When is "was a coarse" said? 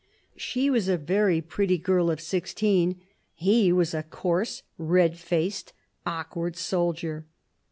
3.71-4.63